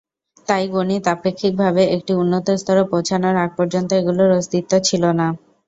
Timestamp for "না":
5.19-5.27